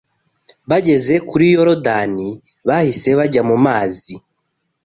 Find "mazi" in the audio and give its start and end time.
3.65-4.13